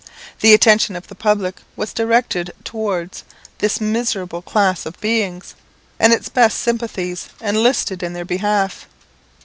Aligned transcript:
The 0.39 0.55
attention 0.55 0.95
of 0.95 1.05
the 1.09 1.13
public 1.13 1.61
was 1.75 1.93
directed 1.93 2.53
towards 2.63 3.23
this 3.59 3.79
miserable 3.79 4.41
class 4.41 4.87
of 4.87 4.99
beings, 4.99 5.53
and 5.99 6.11
its 6.11 6.27
best 6.27 6.57
sympathies 6.59 7.29
enlisted 7.39 8.01
in 8.01 8.13
their 8.13 8.25
behalf. 8.25 8.87